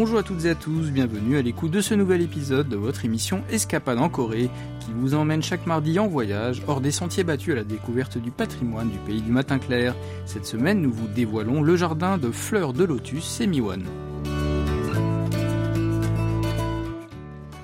[0.00, 3.04] Bonjour à toutes et à tous, bienvenue à l'écoute de ce nouvel épisode de votre
[3.04, 4.48] émission Escapade en Corée
[4.80, 8.30] qui vous emmène chaque mardi en voyage hors des sentiers battus à la découverte du
[8.30, 9.94] patrimoine du pays du matin clair.
[10.24, 13.82] Cette semaine, nous vous dévoilons le jardin de fleurs de lotus Semiwon.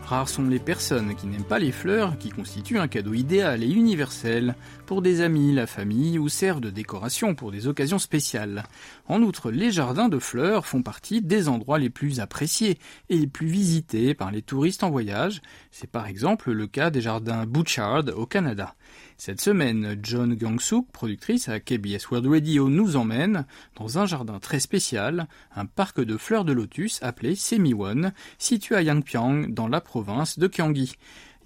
[0.06, 3.68] Rares sont les personnes qui n'aiment pas les fleurs, qui constituent un cadeau idéal et
[3.68, 4.54] universel
[4.86, 8.62] pour des amis, la famille ou servent de décoration pour des occasions spéciales.
[9.08, 13.26] En outre, les jardins de fleurs font partie des endroits les plus appréciés et les
[13.26, 15.42] plus visités par les touristes en voyage.
[15.72, 18.76] C'est par exemple le cas des jardins Bouchard au Canada.
[19.18, 24.60] Cette semaine, John Gang-suk, productrice à KBS World Radio, nous emmène dans un jardin très
[24.60, 30.38] spécial, un parc de fleurs de lotus appelé Semiwon, situé à Yangpyeong dans la province
[30.38, 30.96] de Gyeonggi.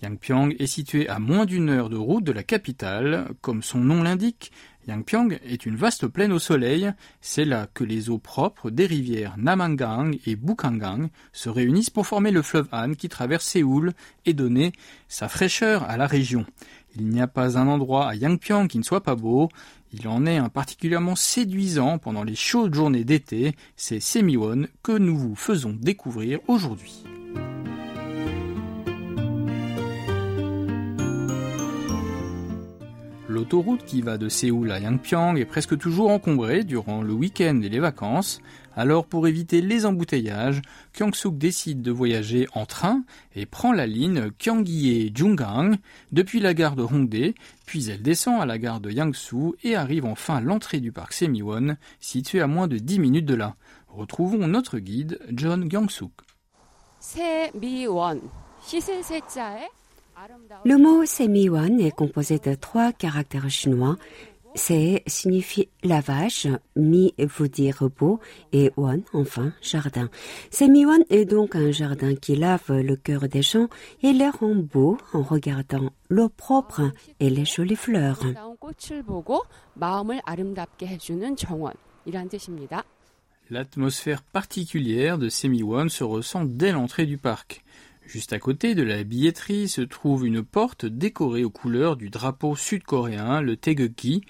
[0.03, 3.29] Yangpyeong est situé à moins d'une heure de route de la capitale.
[3.41, 4.51] Comme son nom l'indique,
[4.89, 6.91] Yangpyeong est une vaste plaine au soleil.
[7.21, 12.31] C'est là que les eaux propres des rivières Namangang et Bukhangang se réunissent pour former
[12.31, 13.93] le fleuve Han qui traverse Séoul
[14.25, 14.73] et donner
[15.09, 16.47] sa fraîcheur à la région.
[16.97, 19.49] Il n'y a pas un endroit à Yangpyeong qui ne soit pas beau.
[19.93, 23.55] Il en est un particulièrement séduisant pendant les chaudes journées d'été.
[23.77, 27.05] C'est Semiwon que nous vous faisons découvrir aujourd'hui.
[33.41, 37.71] L'autoroute qui va de Séoul à Yangpyeong est presque toujours encombrée durant le week-end et
[37.71, 38.43] les vacances.
[38.77, 40.61] Alors pour éviter les embouteillages,
[40.93, 43.03] Kyung-suk décide de voyager en train
[43.35, 45.79] et prend la ligne Gyeonggi-Jungang
[46.13, 47.33] depuis la gare de Hongdae,
[47.65, 51.15] puis elle descend à la gare de Yangsu et arrive enfin à l'entrée du parc
[51.15, 53.57] Semiwon, situé à moins de 10 minutes de là.
[53.89, 56.13] Retrouvons notre guide John Kyung-suk.
[60.65, 63.97] Le mot Semiwan est composé de trois caractères chinois.
[64.57, 68.19] Se signifie lavage, mi veut dire repos
[68.53, 70.11] et wan enfin jardin.
[70.51, 73.69] Semiwan est donc un jardin qui lave le cœur des gens
[74.03, 78.21] et les rend beaux en regardant l'eau propre et les jolies fleurs.
[83.51, 87.65] L'atmosphère particulière de Semiwan se ressent dès l'entrée du parc.
[88.13, 92.57] Juste à côté de la billetterie se trouve une porte décorée aux couleurs du drapeau
[92.57, 94.25] sud-coréen, le Taegukgi.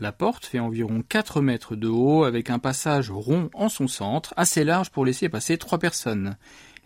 [0.00, 4.32] La porte fait environ 4 mètres de haut avec un passage rond en son centre,
[4.38, 6.38] assez large pour laisser passer trois personnes.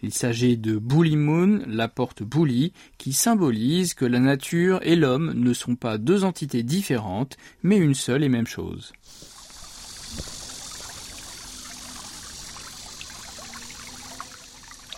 [0.03, 5.35] Il s'agit de Bully Moon, la porte Bully, qui symbolise que la nature et l'homme
[5.37, 8.93] ne sont pas deux entités différentes, mais une seule et même chose.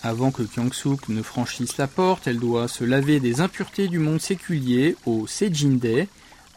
[0.07, 4.21] Avant que Kyung-suk ne franchisse la porte, elle doit se laver des impuretés du monde
[4.21, 6.07] séculier au Sejinde,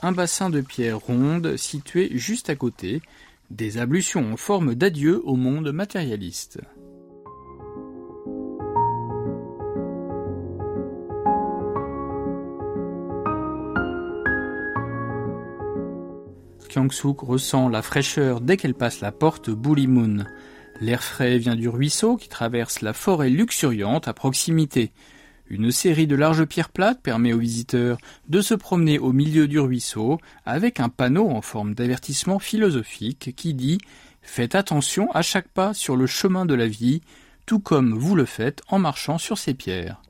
[0.01, 3.01] un bassin de pierre ronde situé juste à côté,
[3.49, 6.59] des ablutions en forme d'adieu au monde matérialiste.
[16.67, 19.87] Kyung-suk ressent la fraîcheur dès qu'elle passe la porte Bully.
[20.79, 24.91] L'air frais vient du ruisseau qui traverse la forêt luxuriante à proximité.
[25.49, 29.59] Une série de larges pierres plates permet aux visiteurs de se promener au milieu du
[29.59, 33.79] ruisseau avec un panneau en forme d'avertissement philosophique qui dit
[34.21, 37.01] Faites attention à chaque pas sur le chemin de la vie,
[37.45, 40.01] tout comme vous le faites en marchant sur ces pierres.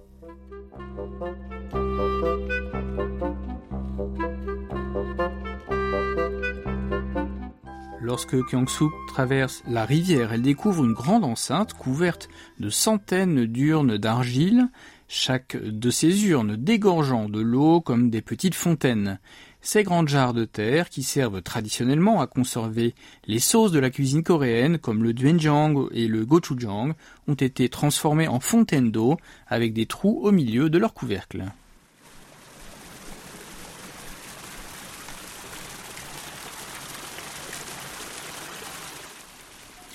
[8.08, 14.70] Lorsque Kyung-suk traverse la rivière, elle découvre une grande enceinte couverte de centaines d'urnes d'argile,
[15.10, 19.20] chaque de ces urnes dégorgeant de l'eau comme des petites fontaines.
[19.60, 24.24] Ces grandes jarres de terre, qui servent traditionnellement à conserver les sauces de la cuisine
[24.24, 26.94] coréenne comme le doenjang et le gochujang,
[27.28, 29.18] ont été transformées en fontaines d'eau
[29.48, 31.44] avec des trous au milieu de leur couvercle.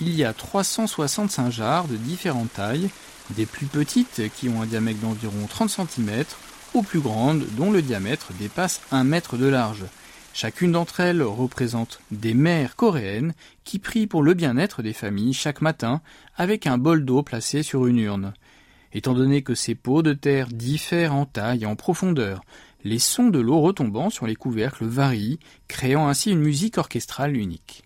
[0.05, 2.89] Il y a 365 jarres de différentes tailles,
[3.29, 6.25] des plus petites qui ont un diamètre d'environ 30 cm,
[6.73, 9.85] aux plus grandes dont le diamètre dépasse 1 mètre de large.
[10.33, 13.33] Chacune d'entre elles représente des mères coréennes
[13.63, 16.01] qui prient pour le bien-être des familles chaque matin
[16.35, 18.33] avec un bol d'eau placé sur une urne.
[18.91, 22.41] Étant donné que ces pots de terre diffèrent en taille et en profondeur,
[22.83, 25.39] les sons de l'eau retombant sur les couvercles varient,
[25.69, 27.83] créant ainsi une musique orchestrale unique.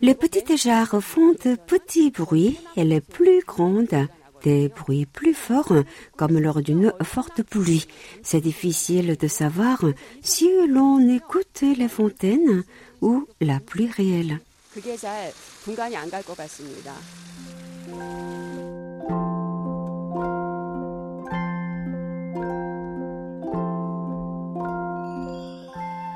[0.00, 4.08] Les petites jarres font de petits bruits et les plus grandes
[4.42, 5.74] des bruits plus forts
[6.16, 7.86] comme lors d'une forte pluie.
[8.22, 9.84] C'est difficile de savoir
[10.22, 12.64] si l'on écoute les fontaines
[13.02, 14.40] ou la pluie réelle.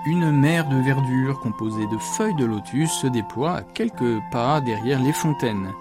[0.07, 5.03] Une mer de verdure composée de feuilles de lotus se déploie à quelques pas derrière
[5.03, 5.73] les fontaines.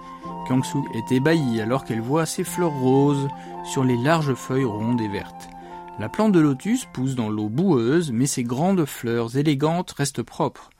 [0.46, 3.28] Kyung-suk est ébahie alors qu'elle voit ses fleurs roses
[3.64, 5.50] sur les larges feuilles rondes et vertes.
[5.98, 10.70] La plante de lotus pousse dans l'eau boueuse, mais ses grandes fleurs élégantes restent propres.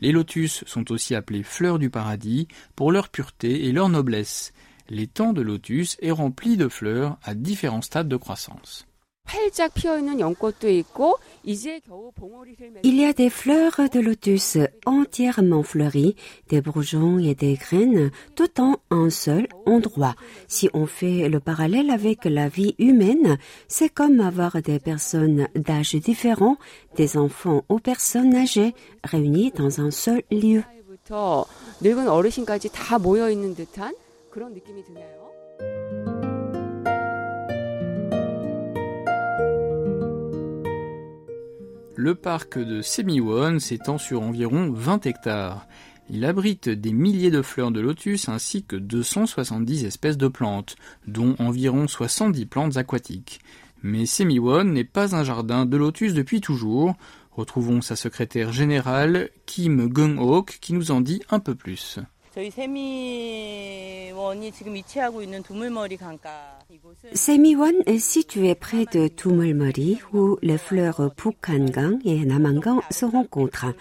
[0.00, 4.54] Les lotus sont aussi appelés fleurs du paradis pour leur pureté et leur noblesse.
[4.88, 8.86] L'étang de lotus est rempli de fleurs à différents stades de croissance.
[12.82, 16.16] Il y a des fleurs de lotus entièrement fleuries,
[16.48, 20.14] des bourgeons et des graines, tout en un seul endroit.
[20.48, 23.38] Si on fait le parallèle avec la vie humaine,
[23.68, 26.56] c'est comme avoir des personnes d'âge différents,
[26.96, 30.62] des enfants ou personnes âgées, réunies dans un seul lieu.
[41.96, 45.68] Le parc de Semiwon s'étend sur environ 20 hectares.
[46.10, 50.74] Il abrite des milliers de fleurs de lotus ainsi que 270 espèces de plantes,
[51.06, 53.38] dont environ 70 plantes aquatiques.
[53.82, 56.96] Mais Semiwon n'est pas un jardin de lotus depuis toujours.
[57.30, 62.00] Retrouvons sa secrétaire générale, Kim Gung-ok, qui nous en dit un peu plus.
[67.12, 73.72] Semiwon est situé près de Tumulmori où les fleurs Pukangang et Namangang se rencontrent.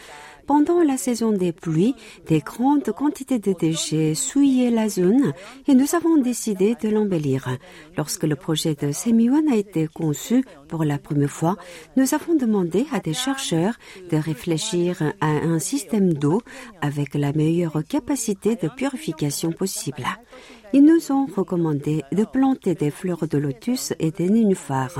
[0.45, 1.95] Pendant la saison des pluies,
[2.27, 5.33] des grandes quantités de déchets souillaient la zone
[5.67, 7.57] et nous avons décidé de l'embellir.
[7.97, 11.55] Lorsque le projet de Semiwon a été conçu pour la première fois,
[11.97, 13.75] nous avons demandé à des chercheurs
[14.09, 16.41] de réfléchir à un système d'eau
[16.81, 20.07] avec la meilleure capacité de purification possible.
[20.73, 24.97] Ils nous ont recommandé de planter des fleurs de lotus et des nénuphars.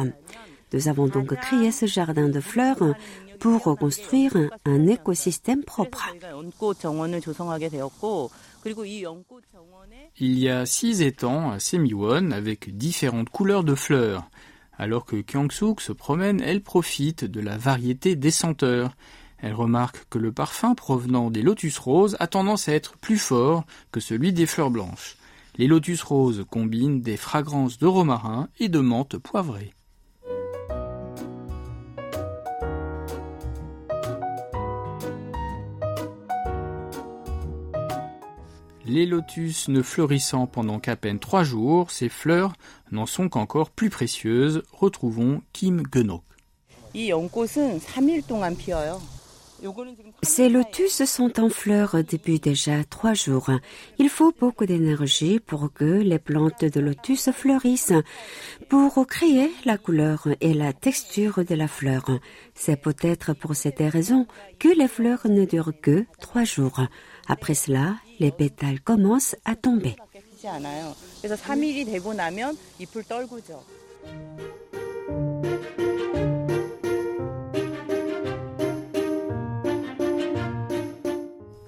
[0.74, 2.94] Nous avons donc créé ce jardin de fleurs
[3.40, 4.34] pour reconstruire
[4.66, 6.08] un écosystème propre.
[10.20, 14.30] Il y a six étangs à Semiwon avec différentes couleurs de fleurs.
[14.78, 18.96] Alors que Kyung-suk se promène, elle profite de la variété des senteurs.
[19.38, 23.66] Elle remarque que le parfum provenant des lotus roses a tendance à être plus fort
[23.92, 25.18] que celui des fleurs blanches.
[25.58, 29.74] Les lotus roses combinent des fragrances de romarin et de menthe poivrée.
[38.94, 42.54] Les lotus ne fleurissant pendant qu'à peine trois jours, ces fleurs
[42.92, 44.62] n'en sont qu'encore plus précieuses.
[44.72, 46.22] Retrouvons Kim Genok.
[50.22, 53.50] Ces lotus sont en fleurs depuis déjà trois jours.
[53.98, 57.94] Il faut beaucoup d'énergie pour que les plantes de lotus fleurissent,
[58.70, 62.06] pour créer la couleur et la texture de la fleur.
[62.54, 64.28] C'est peut-être pour cette raison
[64.60, 66.82] que les fleurs ne durent que trois jours.
[67.28, 69.96] Après cela, les pétales commencent à tomber.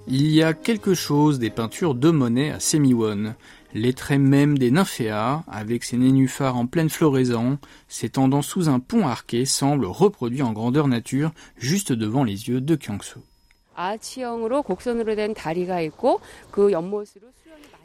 [0.07, 3.35] Il y a quelque chose des peintures de Monet à Semiwon.
[3.73, 7.57] Les traits même des nymphéas, avec ses nénuphars en pleine floraison,
[7.89, 12.75] s'étendant sous un pont arqué, semblent reproduits en grandeur nature, juste devant les yeux de
[12.75, 13.19] Kyung-soo.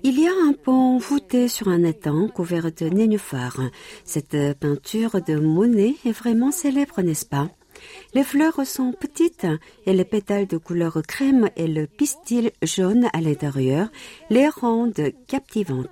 [0.03, 3.61] Il y a un pont voûté sur un étang couvert de nénuphars.
[4.05, 7.49] Cette peinture de Monet est vraiment célèbre, n'est-ce pas?
[8.15, 9.47] Les fleurs sont petites
[9.87, 13.89] et les pétales de couleur crème et le pistil jaune à l'intérieur
[14.29, 15.89] les rendent captivantes.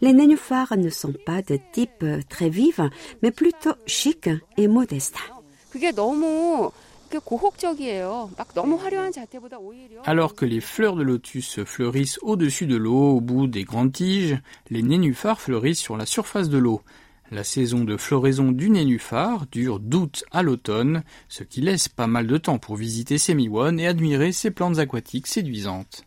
[0.00, 2.80] Les nénuphars ne sont pas de type très vif,
[3.22, 5.16] mais plutôt chic et modeste.
[10.04, 14.38] Alors que les fleurs de lotus fleurissent au-dessus de l'eau au bout des grandes tiges,
[14.70, 16.82] les nénuphars fleurissent sur la surface de l'eau.
[17.30, 22.26] La saison de floraison du nénuphar dure d'août à l'automne, ce qui laisse pas mal
[22.26, 26.04] de temps pour visiter Semiwon et admirer ces plantes aquatiques séduisantes.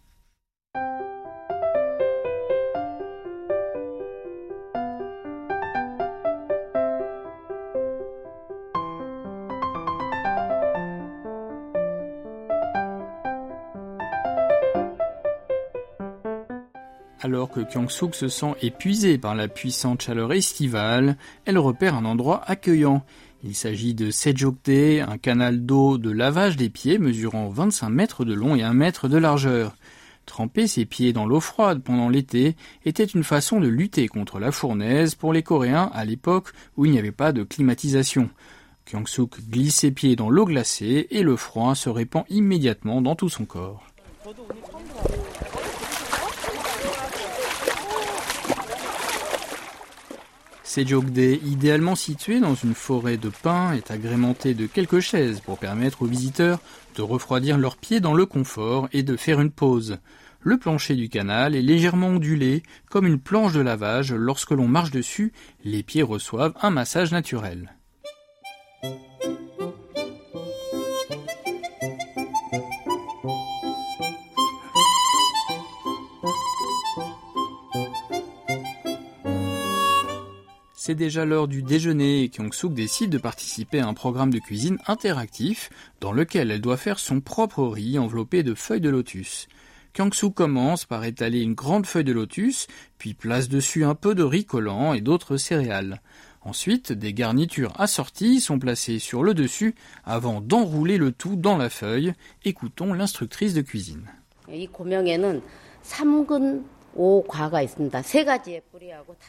[17.54, 23.06] Que Kyung-suk se sent épuisé par la puissante chaleur estivale, elle repère un endroit accueillant.
[23.44, 24.70] Il s'agit de Sejokte,
[25.08, 29.08] un canal d'eau de lavage des pieds mesurant 25 mètres de long et 1 mètre
[29.08, 29.76] de largeur.
[30.26, 32.56] Tremper ses pieds dans l'eau froide pendant l'été
[32.86, 36.92] était une façon de lutter contre la fournaise pour les Coréens à l'époque où il
[36.92, 38.30] n'y avait pas de climatisation.
[38.86, 43.30] Kyung-suk glisse ses pieds dans l'eau glacée et le froid se répand immédiatement dans tout
[43.30, 43.86] son corps.
[50.74, 56.02] Sejokde, idéalement situé dans une forêt de pins, est agrémenté de quelques chaises pour permettre
[56.02, 56.60] aux visiteurs
[56.96, 60.00] de refroidir leurs pieds dans le confort et de faire une pause.
[60.40, 64.14] Le plancher du canal est légèrement ondulé, comme une planche de lavage.
[64.14, 65.32] Lorsque l'on marche dessus,
[65.64, 67.76] les pieds reçoivent un massage naturel.
[80.86, 84.80] C'est déjà l'heure du déjeuner et Kyung-suk décide de participer à un programme de cuisine
[84.86, 85.70] interactif
[86.02, 89.48] dans lequel elle doit faire son propre riz enveloppé de feuilles de lotus.
[89.94, 94.24] Kyung-suk commence par étaler une grande feuille de lotus, puis place dessus un peu de
[94.24, 96.02] riz collant et d'autres céréales.
[96.42, 101.70] Ensuite, des garnitures assorties sont placées sur le dessus avant d'enrouler le tout dans la
[101.70, 102.12] feuille.
[102.44, 104.10] Écoutons l'instructrice de cuisine.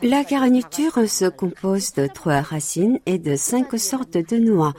[0.02, 4.75] La garniture se compose de trois racines et de cinq sortes de noix.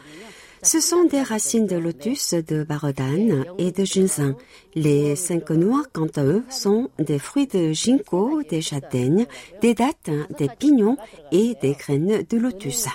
[0.61, 4.35] Ce sont des racines de lotus, de barodane et de ginseng.
[4.73, 9.27] Les cinq noix, quant à eux, sont des fruits de ginkgo, des châtaignes,
[9.61, 10.97] des dattes, des pignons
[11.31, 12.87] et des graines de lotus.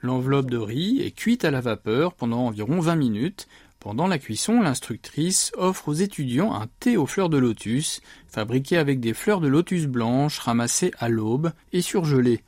[0.00, 3.48] L'enveloppe de riz est cuite à la vapeur pendant environ 20 minutes.
[3.80, 9.00] Pendant la cuisson, l'instructrice offre aux étudiants un thé aux fleurs de lotus, fabriqué avec
[9.00, 12.42] des fleurs de lotus blanches ramassées à l'aube et surgelées.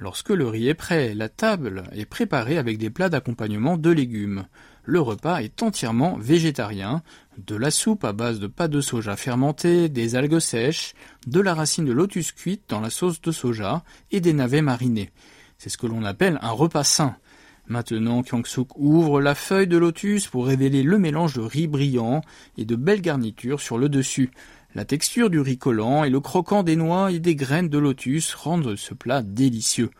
[0.00, 4.46] Lorsque le riz est prêt, la table est préparée avec des plats d'accompagnement de légumes.
[4.84, 7.02] Le repas est entièrement végétarien,
[7.46, 10.94] de la soupe à base de pâte de soja fermentée, des algues sèches,
[11.26, 15.10] de la racine de lotus cuite dans la sauce de soja et des navets marinés.
[15.58, 17.16] C'est ce que l'on appelle un repas sain.
[17.66, 22.22] Maintenant, Kyung-suk ouvre la feuille de lotus pour révéler le mélange de riz brillant
[22.56, 24.30] et de belles garnitures sur le dessus.
[24.76, 28.34] La texture du riz collant et le croquant des noix et des graines de lotus
[28.34, 29.90] rendent ce plat délicieux.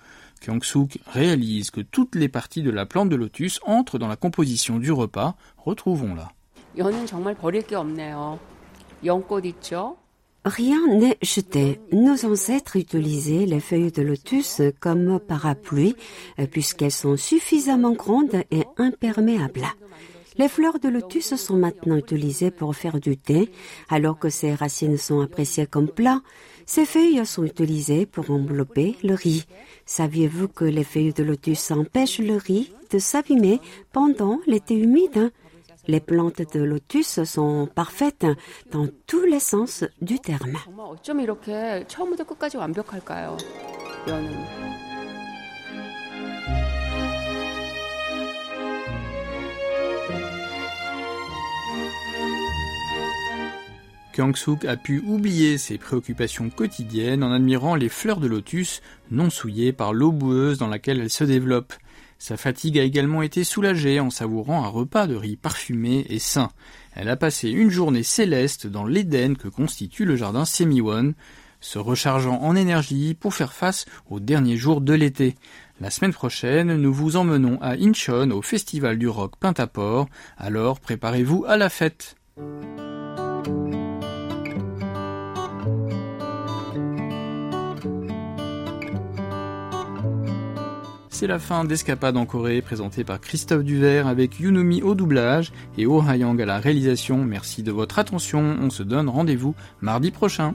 [0.40, 4.78] Kyung-suk réalise que toutes les parties de la plante de lotus entrent dans la composition
[4.78, 5.34] du repas.
[5.56, 6.30] Retrouvons-la.
[10.44, 11.80] Rien n'est jeté.
[11.92, 15.96] Nos ancêtres utilisaient les feuilles de lotus comme parapluie
[16.50, 19.66] puisqu'elles sont suffisamment grandes et imperméables.
[20.38, 23.50] Les fleurs de lotus sont maintenant utilisées pour faire du thé,
[23.88, 26.22] alors que ces racines sont appréciées comme plat.
[26.64, 29.46] Ces feuilles sont utilisées pour envelopper le riz.
[29.84, 33.60] Saviez-vous que les feuilles de lotus empêchent le riz de s'abîmer
[33.92, 35.32] pendant l'été humide?
[35.88, 38.26] Les plantes de lotus sont parfaites
[38.70, 40.58] dans tous les sens du terme.
[54.12, 59.72] Kyung-suk a pu oublier ses préoccupations quotidiennes en admirant les fleurs de lotus non souillées
[59.72, 61.74] par l'eau boueuse dans laquelle elles se développent.
[62.18, 66.50] Sa fatigue a également été soulagée en savourant un repas de riz parfumé et sain.
[66.94, 71.14] Elle a passé une journée céleste dans l'Éden que constitue le jardin Semiwon,
[71.60, 75.36] se rechargeant en énergie pour faire face aux derniers jours de l'été.
[75.80, 81.44] La semaine prochaine, nous vous emmenons à Incheon au festival du rock Pintaport, alors préparez-vous
[81.46, 82.16] à la fête.
[91.18, 95.84] C'est la fin d'Escapade en Corée, présentée par Christophe Duvert avec Yunumi au doublage et
[95.84, 97.24] Oh Hayang à la réalisation.
[97.24, 98.56] Merci de votre attention.
[98.62, 100.54] On se donne rendez-vous mardi prochain.